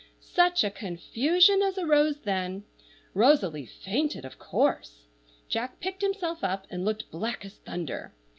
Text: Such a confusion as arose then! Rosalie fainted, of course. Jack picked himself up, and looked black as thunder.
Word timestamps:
Such 0.33 0.63
a 0.63 0.71
confusion 0.71 1.61
as 1.61 1.77
arose 1.77 2.21
then! 2.21 2.63
Rosalie 3.13 3.67
fainted, 3.67 4.25
of 4.25 4.39
course. 4.39 5.05
Jack 5.47 5.79
picked 5.79 6.01
himself 6.01 6.43
up, 6.43 6.65
and 6.71 6.83
looked 6.83 7.11
black 7.11 7.45
as 7.45 7.57
thunder. 7.59 8.11